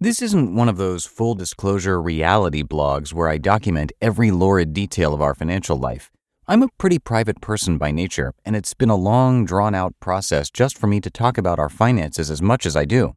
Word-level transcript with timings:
This 0.00 0.20
isn't 0.20 0.56
one 0.56 0.68
of 0.68 0.78
those 0.78 1.06
full 1.06 1.36
disclosure 1.36 2.02
reality 2.02 2.64
blogs 2.64 3.12
where 3.12 3.28
I 3.28 3.38
document 3.38 3.92
every 4.00 4.32
lurid 4.32 4.72
detail 4.72 5.14
of 5.14 5.22
our 5.22 5.36
financial 5.36 5.76
life. 5.76 6.10
I'm 6.50 6.62
a 6.62 6.68
pretty 6.78 6.98
private 6.98 7.42
person 7.42 7.76
by 7.76 7.90
nature, 7.90 8.32
and 8.42 8.56
it's 8.56 8.72
been 8.72 8.88
a 8.88 8.96
long, 8.96 9.44
drawn 9.44 9.74
out 9.74 9.94
process 10.00 10.48
just 10.48 10.78
for 10.78 10.86
me 10.86 10.98
to 11.02 11.10
talk 11.10 11.36
about 11.36 11.58
our 11.58 11.68
finances 11.68 12.30
as 12.30 12.40
much 12.40 12.64
as 12.64 12.74
I 12.74 12.86
do. 12.86 13.12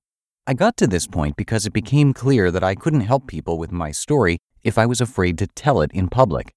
I 0.46 0.54
got 0.54 0.76
to 0.78 0.86
this 0.86 1.08
point 1.08 1.38
because 1.38 1.66
it 1.66 1.72
became 1.72 2.14
clear 2.14 2.52
that 2.52 2.62
I 2.62 2.76
couldn't 2.76 3.08
help 3.08 3.28
people 3.28 3.58
with 3.58 3.72
my 3.72 3.92
story 3.92 4.40
if 4.64 4.78
I 4.78 4.86
was 4.86 5.00
afraid 5.00 5.38
to 5.38 5.48
tell 5.48 5.80
it 5.80 5.92
in 5.94 6.10
public. 6.10 6.52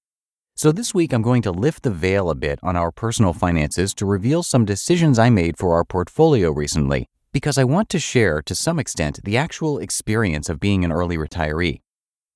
So 0.55 0.73
this 0.73 0.93
week 0.93 1.13
I'm 1.13 1.21
going 1.21 1.43
to 1.43 1.51
lift 1.51 1.83
the 1.83 1.91
veil 1.91 2.29
a 2.29 2.35
bit 2.35 2.59
on 2.61 2.75
our 2.75 2.91
personal 2.91 3.31
finances 3.31 3.93
to 3.93 4.05
reveal 4.05 4.43
some 4.43 4.65
decisions 4.65 5.17
I 5.17 5.29
made 5.29 5.57
for 5.57 5.75
our 5.75 5.85
portfolio 5.85 6.51
recently, 6.51 7.07
because 7.31 7.57
I 7.57 7.63
want 7.63 7.87
to 7.91 7.99
share 7.99 8.41
to 8.41 8.53
some 8.53 8.79
extent 8.79 9.21
the 9.23 9.37
actual 9.37 9.79
experience 9.79 10.49
of 10.49 10.59
being 10.59 10.83
an 10.83 10.91
early 10.91 11.15
retiree. 11.15 11.79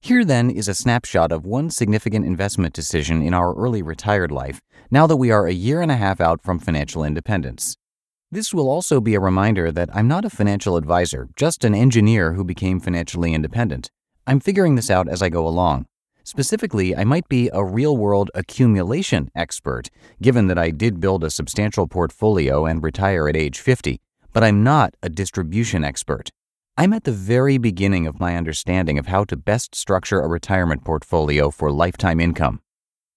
Here, 0.02 0.24
then, 0.24 0.50
is 0.50 0.68
a 0.68 0.74
snapshot 0.74 1.32
of 1.32 1.46
one 1.46 1.70
significant 1.70 2.26
investment 2.26 2.74
decision 2.74 3.22
in 3.22 3.34
our 3.34 3.54
early 3.54 3.82
retired 3.82 4.32
life 4.32 4.62
now 4.90 5.06
that 5.06 5.18
we 5.18 5.30
are 5.30 5.46
a 5.46 5.54
year 5.54 5.82
and 5.82 5.92
a 5.92 5.98
half 5.98 6.22
out 6.22 6.42
from 6.42 6.58
financial 6.58 7.04
independence. 7.04 7.76
This 8.32 8.54
will 8.54 8.70
also 8.70 9.02
be 9.02 9.16
a 9.16 9.20
reminder 9.20 9.72
that 9.72 9.90
I'm 9.94 10.08
not 10.08 10.24
a 10.24 10.30
financial 10.30 10.78
advisor, 10.78 11.28
just 11.36 11.66
an 11.66 11.76
engineer 11.76 12.34
who 12.34 12.44
became 12.44 12.80
financially 12.80 13.34
independent. 13.34 13.92
I'm 14.26 14.40
figuring 14.40 14.76
this 14.76 14.90
out 14.90 15.10
as 15.10 15.22
I 15.22 15.30
go 15.30 15.48
along. 15.48 15.86
Specifically, 16.24 16.96
I 16.96 17.04
might 17.04 17.28
be 17.28 17.50
a 17.52 17.64
real 17.64 17.98
world 17.98 18.32
accumulation 18.34 19.30
expert, 19.36 19.90
given 20.22 20.48
that 20.48 20.60
I 20.60 20.70
did 20.70 21.00
build 21.00 21.24
a 21.24 21.30
substantial 21.30 21.88
portfolio 21.88 22.66
and 22.66 22.84
retire 22.84 23.28
at 23.28 23.36
age 23.36 23.60
50, 23.60 24.00
but 24.32 24.44
I'm 24.44 24.64
not 24.64 24.94
a 25.02 25.10
distribution 25.10 25.84
expert. 25.84 26.30
I'm 26.80 26.94
at 26.94 27.04
the 27.04 27.12
very 27.12 27.58
beginning 27.58 28.08
of 28.08 28.22
my 28.22 28.38
understanding 28.38 28.98
of 28.98 29.08
how 29.08 29.26
to 29.26 29.36
best 29.36 29.76
structure 29.76 30.22
a 30.22 30.30
retirement 30.30 30.86
portfolio 30.86 31.52
for 31.52 31.74
lifetime 31.74 32.22
income. 32.22 32.62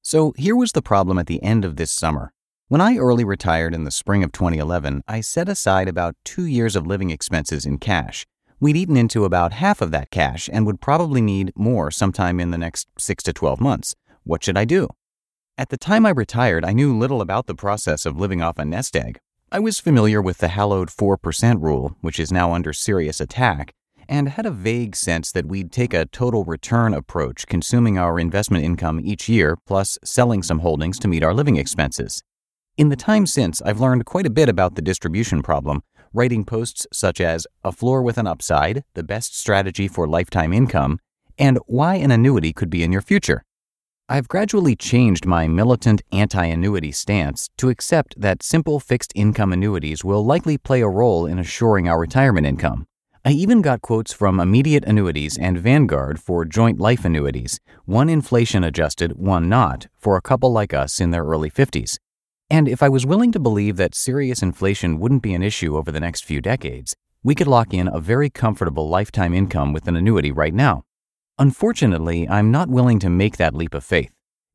So 0.03 0.34
here 0.37 0.56
was 0.56 0.73
the 0.73 0.83
problem 0.83 1.17
at 1.17 1.28
the 1.28 1.41
end 1.45 1.65
of 1.65 1.77
this 1.77 1.93
summer. 1.93 2.33
When 2.67 2.81
I 2.81 2.97
early 2.97 3.23
retired 3.23 3.73
in 3.73 3.84
the 3.84 3.93
spring 3.93 4.25
of 4.25 4.33
2011, 4.33 5.05
I 5.06 5.21
set 5.21 5.49
aside 5.49 5.87
about 5.87 6.17
two 6.25 6.45
years 6.45 6.75
of 6.75 6.89
living 6.89 7.11
expenses 7.11 7.65
in 7.65 7.78
cash. 7.78 8.27
We'd 8.59 8.77
eaten 8.77 8.97
into 8.97 9.25
about 9.25 9.53
half 9.53 9.81
of 9.81 9.93
that 9.93 10.11
cash 10.11 10.50
and 10.53 10.67
would 10.67 10.81
probably 10.81 11.21
need 11.21 11.53
more 11.55 11.93
sometime 11.93 12.41
in 12.41 12.50
the 12.50 12.59
next 12.59 12.89
6 12.99 13.23
to 13.23 13.33
12 13.33 13.61
months. 13.61 13.94
What 14.25 14.43
should 14.43 14.59
I 14.59 14.65
do? 14.65 14.89
At 15.56 15.69
the 15.69 15.79
time 15.79 16.05
I 16.05 16.11
retired, 16.11 16.65
I 16.65 16.73
knew 16.73 16.99
little 16.99 17.21
about 17.21 17.47
the 17.47 17.55
process 17.55 18.06
of 18.06 18.19
living 18.19 18.43
off 18.43 18.59
a 18.59 18.65
nest 18.65 18.97
egg, 18.97 19.21
I 19.55 19.59
was 19.59 19.79
familiar 19.79 20.23
with 20.23 20.39
the 20.39 20.49
hallowed 20.49 20.89
4% 20.89 21.63
rule, 21.63 21.95
which 22.01 22.19
is 22.19 22.33
now 22.33 22.55
under 22.55 22.73
serious 22.73 23.21
attack, 23.21 23.75
and 24.09 24.31
had 24.31 24.47
a 24.47 24.51
vague 24.51 24.97
sense 24.97 25.31
that 25.31 25.45
we'd 25.45 25.71
take 25.71 25.93
a 25.93 26.07
total 26.07 26.43
return 26.45 26.95
approach, 26.95 27.47
consuming 27.47 27.99
our 27.99 28.19
investment 28.19 28.65
income 28.65 28.99
each 29.05 29.29
year, 29.29 29.59
plus 29.67 29.99
selling 30.03 30.43
some 30.43 30.61
holdings 30.61 30.99
to 31.01 31.07
meet 31.07 31.23
our 31.23 31.35
living 31.35 31.57
expenses. 31.57 32.23
In 32.79 32.89
the 32.89 32.97
time 32.97 33.27
since, 33.27 33.61
I've 33.61 33.79
learned 33.79 34.07
quite 34.07 34.25
a 34.25 34.31
bit 34.31 34.49
about 34.49 34.75
the 34.75 34.81
distribution 34.81 35.43
problem, 35.43 35.83
writing 36.15 36.47
posts 36.47 36.87
such 36.91 37.21
as 37.21 37.47
A 37.62 37.73
Floor 37.73 38.01
with 38.01 38.17
an 38.17 38.27
Upside, 38.27 38.85
the 38.95 39.03
best 39.03 39.39
strategy 39.39 39.87
for 39.87 40.09
lifetime 40.09 40.55
income, 40.55 40.99
and 41.37 41.59
Why 41.67 41.97
an 41.97 42.11
Annuity 42.11 42.55
Could 42.55 42.71
Be 42.71 42.83
in 42.83 42.91
Your 42.91 43.03
Future. 43.03 43.45
I've 44.13 44.29
gradually 44.29 44.77
changed 44.77 45.25
my 45.25 45.49
militant 45.49 46.03
anti 46.13 46.45
annuity 46.45 46.93
stance 46.93 47.49
to 47.57 47.71
accept 47.71 48.21
that 48.21 48.43
simple 48.43 48.79
fixed 48.79 49.11
income 49.15 49.55
annuities 49.55 50.05
will 50.05 50.23
likely 50.23 50.59
play 50.59 50.83
a 50.83 50.87
role 50.87 51.25
in 51.25 51.39
assuring 51.39 51.89
our 51.89 51.99
retirement 51.99 52.47
income. 52.47 52.87
I 53.25 53.31
even 53.31 53.62
got 53.62 53.81
quotes 53.81 54.12
from 54.12 54.39
Immediate 54.39 54.85
Annuities 54.85 55.39
and 55.39 55.57
Vanguard 55.57 56.21
for 56.21 56.45
joint 56.45 56.79
life 56.79 57.07
annuities, 57.07 57.59
one 57.87 58.11
inflation 58.11 58.62
adjusted, 58.62 59.12
one 59.12 59.49
not, 59.49 59.87
for 59.97 60.19
a 60.19 60.23
couple 60.23 60.53
like 60.53 60.75
us 60.75 61.01
in 61.01 61.11
their 61.11 61.25
early 61.25 61.51
50s. 61.51 61.97
And 62.51 62.69
if 62.69 62.83
I 62.83 62.91
was 62.91 63.07
willing 63.07 63.33
to 63.33 63.41
believe 63.41 63.79
that 63.79 63.95
serious 63.95 64.43
inflation 64.43 64.99
wouldn't 64.99 65.23
be 65.23 65.33
an 65.33 65.43
issue 65.43 65.75
over 65.77 65.91
the 65.91 66.01
next 66.01 66.25
few 66.25 66.43
decades, 66.43 66.95
we 67.23 67.35
could 67.35 67.47
lock 67.47 67.73
in 67.73 67.89
a 67.89 67.99
very 67.99 68.29
comfortable 68.29 68.91
lifetime 68.91 69.33
income 69.33 69.73
with 69.73 69.89
an 69.89 69.97
annuity 69.97 70.33
right 70.33 70.53
now. 70.53 70.83
Unfortunately, 71.38 72.28
I'm 72.28 72.50
not 72.50 72.69
willing 72.69 72.98
to 73.00 73.09
make 73.09 73.37
that 73.38 73.54
leap 73.54 73.75
of 73.75 73.84
faith, 73.84 74.12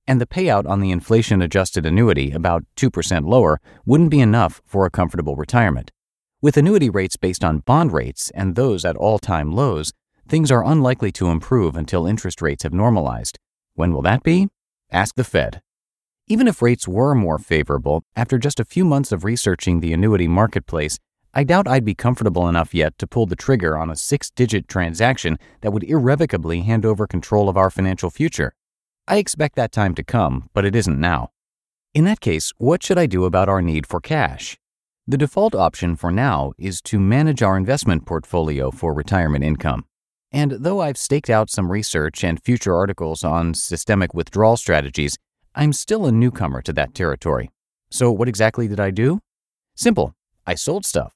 and 0.07 0.21
the 0.21 0.27
payout 0.27 0.67
on 0.67 0.79
the 0.79 0.91
inflation 0.91 1.41
adjusted 1.41 1.85
annuity, 1.85 2.31
about 2.31 2.63
2% 2.75 3.27
lower, 3.27 3.59
wouldn't 3.85 4.11
be 4.11 4.19
enough 4.19 4.61
for 4.65 4.85
a 4.85 4.91
comfortable 4.91 5.35
retirement. 5.35 5.91
With 6.41 6.55
annuity 6.55 6.89
rates 6.89 7.17
based 7.17 7.43
on 7.43 7.59
bond 7.59 7.91
rates 7.91 8.29
and 8.35 8.55
those 8.55 8.85
at 8.85 8.95
all 8.95 9.17
time 9.17 9.51
lows, 9.51 9.91
things 10.29 10.51
are 10.51 10.63
unlikely 10.63 11.11
to 11.13 11.29
improve 11.29 11.75
until 11.75 12.05
interest 12.05 12.41
rates 12.41 12.63
have 12.63 12.73
normalized. 12.73 13.39
When 13.73 13.91
will 13.91 14.03
that 14.03 14.21
be? 14.21 14.49
Ask 14.91 15.15
the 15.15 15.23
Fed. 15.23 15.61
Even 16.27 16.47
if 16.47 16.61
rates 16.61 16.87
were 16.87 17.15
more 17.15 17.39
favorable, 17.39 18.03
after 18.15 18.37
just 18.37 18.59
a 18.59 18.65
few 18.65 18.85
months 18.85 19.11
of 19.11 19.23
researching 19.23 19.79
the 19.79 19.93
annuity 19.93 20.27
marketplace, 20.27 20.99
I 21.37 21.43
doubt 21.43 21.67
I'd 21.67 21.85
be 21.85 21.93
comfortable 21.93 22.49
enough 22.49 22.73
yet 22.73 22.97
to 22.97 23.05
pull 23.05 23.27
the 23.27 23.35
trigger 23.35 23.77
on 23.77 23.91
a 23.91 23.95
six 23.95 24.31
digit 24.31 24.67
transaction 24.67 25.37
that 25.61 25.71
would 25.71 25.83
irrevocably 25.83 26.61
hand 26.61 26.83
over 26.83 27.05
control 27.05 27.47
of 27.47 27.55
our 27.55 27.69
financial 27.69 28.09
future. 28.09 28.55
I 29.07 29.17
expect 29.17 29.55
that 29.55 29.71
time 29.71 29.93
to 29.93 30.03
come, 30.03 30.49
but 30.55 30.65
it 30.65 30.75
isn't 30.75 30.99
now. 30.99 31.29
In 31.93 32.05
that 32.05 32.21
case, 32.21 32.53
what 32.57 32.81
should 32.81 32.97
I 32.97 33.05
do 33.05 33.23
about 33.23 33.49
our 33.49 33.61
need 33.61 33.85
for 33.85 34.01
cash? 34.01 34.57
The 35.05 35.15
default 35.15 35.53
option 35.53 35.95
for 35.95 36.11
now 36.11 36.53
is 36.57 36.81
to 36.81 36.99
manage 36.99 37.43
our 37.43 37.55
investment 37.55 38.07
portfolio 38.07 38.71
for 38.71 38.91
retirement 38.91 39.43
income. 39.43 39.85
And 40.31 40.53
though 40.53 40.81
I've 40.81 40.97
staked 40.97 41.29
out 41.29 41.51
some 41.51 41.71
research 41.71 42.23
and 42.23 42.41
future 42.43 42.75
articles 42.75 43.23
on 43.23 43.53
systemic 43.53 44.11
withdrawal 44.15 44.57
strategies, 44.57 45.19
I'm 45.53 45.71
still 45.71 46.07
a 46.07 46.11
newcomer 46.11 46.63
to 46.63 46.73
that 46.73 46.95
territory. 46.95 47.51
So, 47.91 48.11
what 48.11 48.27
exactly 48.27 48.67
did 48.67 48.79
I 48.79 48.89
do? 48.89 49.19
Simple 49.75 50.15
I 50.47 50.55
sold 50.55 50.83
stuff. 50.83 51.13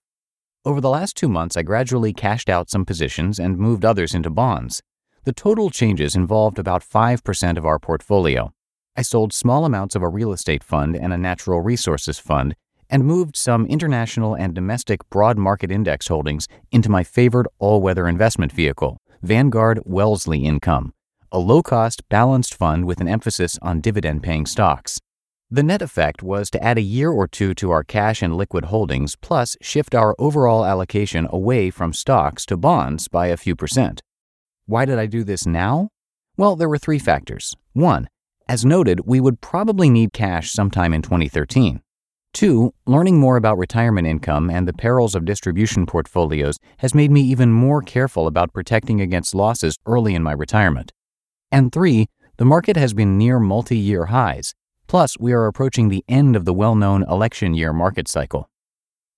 Over 0.64 0.80
the 0.80 0.92
last 0.92 1.18
two 1.18 1.28
months, 1.28 1.58
I 1.58 1.64
gradually 1.64 2.14
cashed 2.14 2.48
out 2.48 2.70
some 2.70 2.86
positions 2.86 3.40
and 3.40 3.58
moved 3.58 3.84
others 3.84 4.14
into 4.14 4.30
bonds. 4.30 4.84
The 5.24 5.34
total 5.34 5.72
changes 5.72 6.16
involved 6.16 6.60
about 6.60 6.84
5% 6.84 7.58
of 7.58 7.66
our 7.66 7.80
portfolio. 7.80 8.54
I 8.96 9.02
sold 9.02 9.34
small 9.34 9.66
amounts 9.66 9.96
of 9.96 10.04
a 10.04 10.08
real 10.08 10.32
estate 10.32 10.64
fund 10.64 10.96
and 10.96 11.12
a 11.12 11.18
natural 11.18 11.62
resources 11.62 12.20
fund 12.20 12.56
and 12.92 13.06
moved 13.06 13.36
some 13.36 13.66
international 13.66 14.36
and 14.36 14.54
domestic 14.54 15.00
broad 15.10 15.36
market 15.36 15.72
index 15.72 16.10
holdings 16.10 16.48
into 16.72 16.92
my 16.92 17.04
favored 17.04 17.48
all 17.58 17.82
weather 17.82 18.08
investment 18.08 18.52
vehicle, 18.52 18.98
Vanguard 19.24 19.82
Wellesley 19.84 20.46
Income, 20.46 20.94
a 21.32 21.40
low 21.40 21.64
cost, 21.64 22.08
balanced 22.08 22.54
fund 22.54 22.86
with 22.86 23.02
an 23.02 23.08
emphasis 23.08 23.58
on 23.64 23.82
dividend 23.82 24.22
paying 24.22 24.46
stocks. 24.46 25.00
The 25.54 25.64
net 25.64 25.82
effect 25.82 26.24
was 26.24 26.50
to 26.52 26.64
add 26.64 26.78
a 26.78 26.82
year 26.82 27.12
or 27.12 27.28
two 27.28 27.54
to 27.56 27.72
our 27.72 27.84
cash 27.84 28.22
and 28.22 28.38
liquid 28.38 28.66
holdings, 28.66 29.18
plus 29.18 29.58
shift 29.62 29.94
our 29.94 30.16
overall 30.18 30.64
allocation 30.64 31.28
away 31.30 31.70
from 31.70 31.92
stocks 31.92 32.46
to 32.46 32.56
bonds 32.56 33.10
by 33.10 33.28
a 33.28 33.36
few 33.36 33.54
percent. 33.58 34.02
Why 34.66 34.86
did 34.86 34.98
I 34.98 35.08
do 35.08 35.26
this 35.26 35.46
now? 35.46 35.90
Well, 36.38 36.56
there 36.56 36.70
were 36.70 36.78
three 36.78 37.00
factors. 37.00 37.54
One, 37.74 38.08
as 38.48 38.64
noted, 38.64 39.02
we 39.06 39.20
would 39.20 39.42
probably 39.42 39.90
need 39.90 40.14
cash 40.14 40.54
sometime 40.54 40.94
in 40.94 41.02
2013. 41.02 41.82
Two, 42.32 42.74
learning 42.86 43.20
more 43.20 43.36
about 43.36 43.58
retirement 43.58 44.08
income 44.08 44.50
and 44.50 44.66
the 44.66 44.74
perils 44.74 45.16
of 45.16 45.26
distribution 45.26 45.86
portfolios 45.86 46.60
has 46.78 46.96
made 46.96 47.12
me 47.12 47.20
even 47.24 47.52
more 47.52 47.82
careful 47.82 48.26
about 48.26 48.54
protecting 48.54 49.02
against 49.02 49.36
losses 49.36 49.78
early 49.86 50.16
in 50.16 50.24
my 50.24 50.32
retirement. 50.32 50.94
And 51.52 51.74
three, 51.74 52.08
the 52.38 52.46
market 52.46 52.78
has 52.78 52.94
been 52.94 53.18
near 53.18 53.38
multi 53.38 53.78
year 53.78 54.06
highs. 54.06 54.54
Plus, 54.92 55.18
we 55.18 55.32
are 55.32 55.46
approaching 55.48 55.88
the 55.88 56.04
end 56.10 56.36
of 56.36 56.44
the 56.44 56.54
well 56.54 56.76
known 56.76 57.04
election 57.04 57.54
year 57.54 57.72
market 57.72 58.10
cycle. 58.10 58.50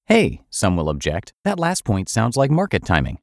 Hey, 0.06 0.44
some 0.52 0.78
will 0.78 0.88
object, 0.88 1.34
that 1.46 1.58
last 1.58 1.84
point 1.84 2.10
sounds 2.10 2.38
like 2.38 2.52
market 2.52 2.86
timing. 2.86 3.18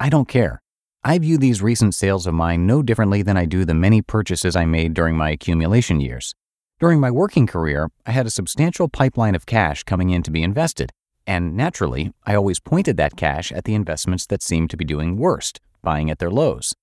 I 0.00 0.08
don't 0.08 0.26
care. 0.26 0.60
I 1.04 1.20
view 1.20 1.38
these 1.38 1.62
recent 1.62 1.94
sales 1.94 2.26
of 2.26 2.34
mine 2.34 2.66
no 2.66 2.82
differently 2.82 3.22
than 3.22 3.36
I 3.36 3.44
do 3.44 3.64
the 3.64 3.74
many 3.74 4.02
purchases 4.02 4.56
I 4.56 4.64
made 4.64 4.92
during 4.92 5.16
my 5.16 5.30
accumulation 5.30 6.00
years. 6.00 6.34
During 6.80 6.98
my 6.98 7.12
working 7.12 7.46
career, 7.46 7.88
I 8.04 8.10
had 8.10 8.26
a 8.26 8.30
substantial 8.38 8.88
pipeline 8.88 9.36
of 9.36 9.46
cash 9.46 9.84
coming 9.84 10.10
in 10.10 10.24
to 10.24 10.32
be 10.32 10.42
invested, 10.42 10.90
and 11.28 11.56
naturally, 11.56 12.12
I 12.26 12.34
always 12.34 12.58
pointed 12.58 12.96
that 12.96 13.16
cash 13.16 13.52
at 13.52 13.66
the 13.66 13.74
investments 13.76 14.26
that 14.26 14.42
seemed 14.42 14.70
to 14.70 14.76
be 14.76 14.84
doing 14.84 15.16
worst, 15.16 15.60
buying 15.80 16.10
at 16.10 16.18
their 16.18 16.32
lows. 16.32 16.74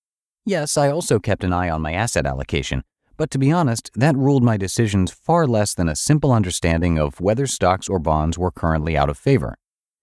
Yes, 0.46 0.78
I 0.78 0.90
also 0.90 1.20
kept 1.20 1.44
an 1.44 1.52
eye 1.52 1.70
on 1.70 1.82
my 1.82 1.92
asset 1.92 2.26
allocation, 2.26 2.86
but 3.22 3.30
to 3.30 3.38
be 3.38 3.52
honest, 3.52 3.92
that 3.94 4.16
ruled 4.16 4.44
my 4.44 4.58
decisions 4.58 5.12
far 5.12 5.46
less 5.46 5.76
than 5.76 5.88
a 5.88 5.96
simple 5.96 6.32
understanding 6.32 6.98
of 6.98 7.22
whether 7.22 7.46
stocks 7.46 7.88
or 7.88 8.00
bonds 8.00 8.36
were 8.36 8.50
currently 8.50 8.98
out 8.98 9.12
of 9.12 9.16
favor. 9.16 9.54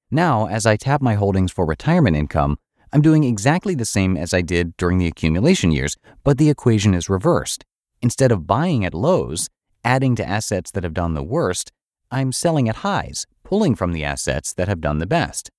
Now, 0.09 0.47
as 0.47 0.65
I 0.67 0.76
tap 0.76 1.03
my 1.03 1.15
holdings 1.15 1.50
for 1.50 1.67
retirement 1.67 2.15
income, 2.15 2.59
I'm 2.93 3.03
doing 3.03 3.25
exactly 3.25 3.75
the 3.75 3.85
same 3.85 4.17
as 4.17 4.32
I 4.32 4.41
did 4.41 4.76
during 4.76 4.99
the 4.99 5.09
accumulation 5.09 5.73
years, 5.73 5.97
but 6.23 6.38
the 6.38 6.49
equation 6.49 6.94
is 6.94 7.11
reversed. 7.11 7.65
Instead 8.00 8.31
of 8.31 8.47
buying 8.47 8.85
at 8.85 8.94
lows, 8.94 9.49
adding 9.82 10.15
to 10.15 10.25
assets 10.25 10.70
that 10.70 10.85
have 10.85 10.94
done 10.94 11.15
the 11.15 11.25
worst, 11.25 11.73
I'm 12.12 12.31
selling 12.31 12.69
at 12.69 12.87
highs, 12.87 13.26
pulling 13.43 13.75
from 13.75 13.94
the 13.94 14.05
assets 14.05 14.55
that 14.55 14.69
have 14.69 14.81
done 14.81 14.99
the 14.99 15.09
best. 15.09 15.50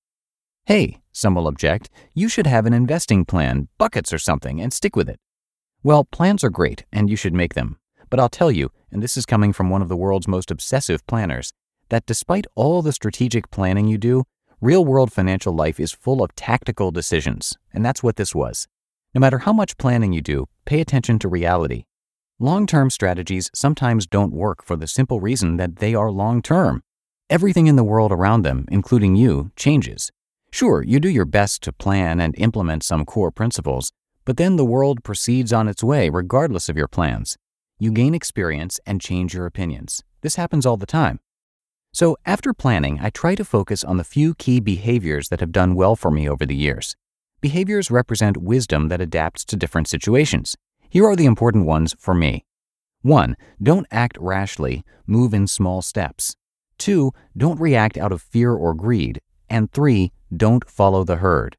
Hey, 0.64 1.02
some 1.12 1.34
will 1.34 1.46
object, 1.46 1.90
you 2.14 2.30
should 2.30 2.46
have 2.46 2.64
an 2.64 2.72
investing 2.72 3.26
plan, 3.26 3.68
buckets 3.76 4.14
or 4.14 4.18
something, 4.18 4.62
and 4.62 4.72
stick 4.72 4.96
with 4.96 5.10
it. 5.10 5.20
Well, 5.82 6.04
plans 6.04 6.44
are 6.44 6.50
great, 6.50 6.84
and 6.92 7.08
you 7.08 7.16
should 7.16 7.34
make 7.34 7.54
them. 7.54 7.78
But 8.10 8.20
I'll 8.20 8.28
tell 8.28 8.50
you, 8.50 8.70
and 8.90 9.02
this 9.02 9.16
is 9.16 9.26
coming 9.26 9.52
from 9.52 9.70
one 9.70 9.82
of 9.82 9.88
the 9.88 9.96
world's 9.96 10.28
most 10.28 10.50
obsessive 10.50 11.06
planners, 11.06 11.52
that 11.88 12.06
despite 12.06 12.46
all 12.54 12.82
the 12.82 12.92
strategic 12.92 13.50
planning 13.50 13.88
you 13.88 13.98
do, 13.98 14.24
Real 14.62 14.84
world 14.84 15.10
financial 15.10 15.54
life 15.54 15.80
is 15.80 15.90
full 15.90 16.22
of 16.22 16.34
tactical 16.34 16.90
decisions, 16.90 17.56
and 17.72 17.82
that's 17.82 18.02
what 18.02 18.16
this 18.16 18.34
was. 18.34 18.68
No 19.14 19.18
matter 19.18 19.38
how 19.38 19.54
much 19.54 19.78
planning 19.78 20.12
you 20.12 20.20
do, 20.20 20.48
pay 20.66 20.82
attention 20.82 21.18
to 21.20 21.28
reality. 21.28 21.84
Long 22.38 22.66
term 22.66 22.90
strategies 22.90 23.50
sometimes 23.54 24.06
don't 24.06 24.34
work 24.34 24.62
for 24.62 24.76
the 24.76 24.86
simple 24.86 25.18
reason 25.18 25.56
that 25.56 25.76
they 25.76 25.94
are 25.94 26.10
long 26.10 26.42
term. 26.42 26.82
Everything 27.30 27.68
in 27.68 27.76
the 27.76 27.84
world 27.84 28.12
around 28.12 28.42
them, 28.42 28.66
including 28.70 29.16
you, 29.16 29.50
changes. 29.56 30.12
Sure, 30.52 30.82
you 30.82 31.00
do 31.00 31.08
your 31.08 31.24
best 31.24 31.62
to 31.62 31.72
plan 31.72 32.20
and 32.20 32.34
implement 32.36 32.82
some 32.82 33.06
core 33.06 33.30
principles, 33.30 33.92
but 34.30 34.36
then 34.36 34.54
the 34.54 34.64
world 34.64 35.02
proceeds 35.02 35.52
on 35.52 35.66
its 35.66 35.82
way 35.82 36.08
regardless 36.08 36.68
of 36.68 36.76
your 36.76 36.86
plans. 36.86 37.36
You 37.80 37.90
gain 37.90 38.14
experience 38.14 38.78
and 38.86 39.00
change 39.00 39.34
your 39.34 39.44
opinions. 39.44 40.04
This 40.20 40.36
happens 40.36 40.64
all 40.64 40.76
the 40.76 40.86
time. 40.86 41.18
So, 41.92 42.16
after 42.24 42.54
planning, 42.54 43.00
I 43.02 43.10
try 43.10 43.34
to 43.34 43.44
focus 43.44 43.82
on 43.82 43.96
the 43.96 44.04
few 44.04 44.36
key 44.36 44.60
behaviors 44.60 45.30
that 45.30 45.40
have 45.40 45.50
done 45.50 45.74
well 45.74 45.96
for 45.96 46.12
me 46.12 46.28
over 46.28 46.46
the 46.46 46.54
years. 46.54 46.94
Behaviors 47.40 47.90
represent 47.90 48.36
wisdom 48.36 48.86
that 48.86 49.00
adapts 49.00 49.44
to 49.46 49.56
different 49.56 49.88
situations. 49.88 50.56
Here 50.88 51.06
are 51.06 51.16
the 51.16 51.26
important 51.26 51.66
ones 51.66 51.96
for 51.98 52.14
me. 52.14 52.44
1. 53.02 53.36
Don't 53.60 53.88
act 53.90 54.16
rashly, 54.20 54.84
move 55.08 55.34
in 55.34 55.48
small 55.48 55.82
steps. 55.82 56.36
2. 56.78 57.10
Don't 57.36 57.58
react 57.58 57.98
out 57.98 58.12
of 58.12 58.22
fear 58.22 58.52
or 58.52 58.74
greed. 58.74 59.20
And 59.48 59.72
3. 59.72 60.12
Don't 60.36 60.70
follow 60.70 61.02
the 61.02 61.16
herd. 61.16 61.56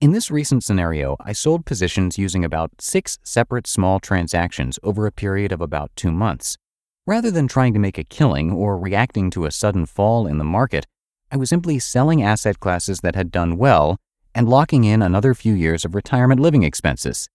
In 0.00 0.12
this 0.12 0.30
recent 0.30 0.62
scenario, 0.62 1.16
I 1.18 1.32
sold 1.32 1.66
positions 1.66 2.18
using 2.18 2.44
about 2.44 2.70
six 2.80 3.18
separate 3.24 3.66
small 3.66 3.98
transactions 3.98 4.78
over 4.84 5.06
a 5.06 5.12
period 5.12 5.50
of 5.50 5.60
about 5.60 5.90
two 5.96 6.12
months. 6.12 6.56
Rather 7.04 7.32
than 7.32 7.48
trying 7.48 7.72
to 7.72 7.80
make 7.80 7.98
a 7.98 8.04
killing 8.04 8.52
or 8.52 8.78
reacting 8.78 9.28
to 9.30 9.44
a 9.44 9.50
sudden 9.50 9.86
fall 9.86 10.24
in 10.24 10.38
the 10.38 10.44
market, 10.44 10.86
I 11.32 11.36
was 11.36 11.48
simply 11.48 11.80
selling 11.80 12.22
asset 12.22 12.60
classes 12.60 13.00
that 13.00 13.16
had 13.16 13.32
done 13.32 13.58
well 13.58 13.96
and 14.36 14.48
locking 14.48 14.84
in 14.84 15.02
another 15.02 15.34
few 15.34 15.52
years 15.52 15.84
of 15.84 15.96
retirement 15.96 16.40
living 16.40 16.62
expenses. 16.62 17.28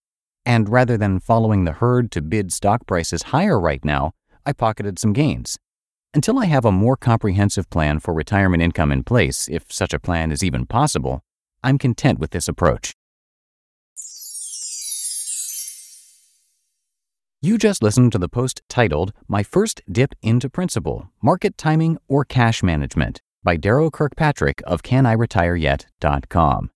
And 0.45 0.69
rather 0.69 0.95
than 0.95 1.19
following 1.19 1.65
the 1.65 1.73
herd 1.73 2.11
to 2.11 2.21
bid 2.21 2.53
stock 2.53 2.87
prices 2.87 3.23
higher 3.23 3.59
right 3.59 3.83
now, 3.83 4.13
I 4.45 4.53
pocketed 4.53 4.99
some 4.99 5.11
gains. 5.11 5.57
Until 6.13 6.39
I 6.39 6.45
have 6.45 6.63
a 6.63 6.71
more 6.71 6.95
comprehensive 6.95 7.69
plan 7.69 7.99
for 7.99 8.13
retirement 8.13 8.63
income 8.63 8.93
in 8.93 9.03
place, 9.03 9.49
if 9.51 9.65
such 9.69 9.93
a 9.93 9.99
plan 9.99 10.31
is 10.31 10.45
even 10.45 10.65
possible, 10.65 11.23
I'm 11.63 11.77
content 11.77 12.19
with 12.19 12.31
this 12.31 12.47
approach. 12.47 12.93
You 17.41 17.57
just 17.57 17.83
listened 17.83 18.13
to 18.13 18.17
the 18.17 18.29
post 18.29 18.61
titled 18.69 19.11
My 19.27 19.43
First 19.43 19.81
Dip 19.91 20.13
into 20.21 20.49
Principal 20.49 21.09
Market 21.21 21.57
Timing 21.57 21.97
or 22.07 22.23
Cash 22.23 22.63
Management 22.63 23.21
by 23.43 23.57
Darrow 23.57 23.89
Kirkpatrick 23.89 24.61
of 24.65 24.81
CanIRetireYet.com. 24.81 26.69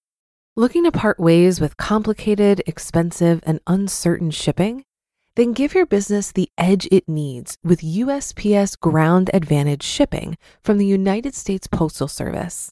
Looking 0.57 0.83
to 0.83 0.91
part 0.91 1.19
ways 1.19 1.61
with 1.61 1.77
complicated, 1.77 2.61
expensive, 2.65 3.41
and 3.45 3.61
uncertain 3.65 4.31
shipping? 4.31 4.83
Then 5.35 5.53
give 5.53 5.73
your 5.73 5.85
business 5.85 6.31
the 6.31 6.49
edge 6.57 6.87
it 6.91 7.07
needs 7.07 7.57
with 7.63 7.81
USPS 7.81 8.77
Ground 8.79 9.29
Advantage 9.33 9.83
shipping 9.83 10.35
from 10.63 10.79
the 10.79 10.85
United 10.85 11.35
States 11.35 11.67
Postal 11.67 12.07
Service. 12.07 12.71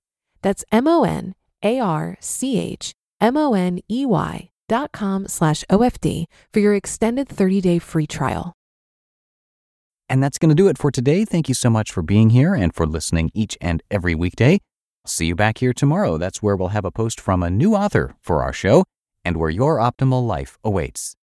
That's 0.41 0.63
M 0.71 0.87
O 0.87 1.03
N 1.03 1.35
A 1.63 1.79
R 1.79 2.17
C 2.19 2.59
H 2.59 2.93
M-O-N-E-Y 3.21 4.49
dot 4.67 4.91
com 4.91 5.27
slash 5.27 5.63
OFD 5.69 6.25
for 6.51 6.59
your 6.59 6.73
extended 6.73 7.29
30-day 7.29 7.79
free 7.79 8.07
trial. 8.07 8.53
And 10.09 10.21
that's 10.21 10.37
going 10.37 10.49
to 10.49 10.55
do 10.55 10.67
it 10.67 10.77
for 10.77 10.91
today. 10.91 11.23
Thank 11.23 11.47
you 11.47 11.53
so 11.53 11.69
much 11.69 11.91
for 11.91 12.01
being 12.01 12.31
here 12.31 12.53
and 12.53 12.73
for 12.73 12.85
listening 12.85 13.31
each 13.33 13.57
and 13.61 13.81
every 13.89 14.15
weekday. 14.15 14.53
I'll 14.53 15.09
see 15.09 15.27
you 15.27 15.35
back 15.35 15.59
here 15.59 15.71
tomorrow. 15.71 16.17
That's 16.17 16.41
where 16.41 16.55
we'll 16.55 16.69
have 16.69 16.83
a 16.83 16.91
post 16.91 17.21
from 17.21 17.43
a 17.43 17.49
new 17.49 17.75
author 17.75 18.15
for 18.21 18.43
our 18.43 18.51
show 18.51 18.83
and 19.23 19.37
where 19.37 19.49
your 19.49 19.77
optimal 19.77 20.25
life 20.25 20.57
awaits. 20.63 21.15